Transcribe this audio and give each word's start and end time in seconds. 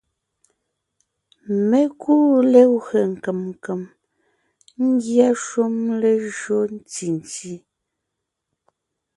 Mé 1.69 1.79
kúu 2.01 2.29
legwé 2.51 2.99
nkèm 3.11 3.39
nkèm 3.51 3.81
ngyɛ́ 4.89 5.31
shúm 5.45 5.73
lejÿo 6.01 6.57
ntí 6.75 7.05
nti; 7.17 7.51